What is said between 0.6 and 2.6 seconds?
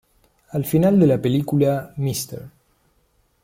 final de la película "Mr.